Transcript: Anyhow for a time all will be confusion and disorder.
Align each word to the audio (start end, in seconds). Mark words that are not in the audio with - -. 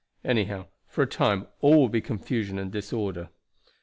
Anyhow 0.23 0.65
for 0.87 1.03
a 1.03 1.05
time 1.05 1.45
all 1.59 1.75
will 1.81 1.87
be 1.87 2.01
confusion 2.01 2.57
and 2.57 2.71
disorder. 2.71 3.29